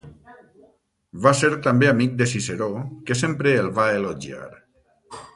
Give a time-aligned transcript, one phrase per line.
[1.25, 2.69] Va ser també amic de Ciceró
[3.09, 4.49] que sempre el va elogiar.